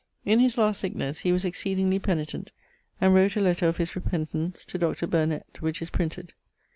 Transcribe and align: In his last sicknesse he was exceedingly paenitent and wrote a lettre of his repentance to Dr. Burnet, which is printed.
In 0.25 0.39
his 0.39 0.57
last 0.57 0.79
sicknesse 0.79 1.19
he 1.19 1.31
was 1.31 1.45
exceedingly 1.45 1.99
paenitent 1.99 2.47
and 2.99 3.13
wrote 3.13 3.35
a 3.37 3.39
lettre 3.39 3.67
of 3.67 3.77
his 3.77 3.95
repentance 3.95 4.65
to 4.65 4.79
Dr. 4.79 5.05
Burnet, 5.05 5.61
which 5.61 5.79
is 5.79 5.91
printed. 5.91 6.33